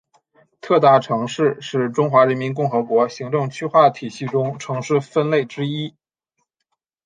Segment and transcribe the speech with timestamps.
[0.61, 5.93] 特大城市是中华人民共和国行政区划体系中城市分类之一。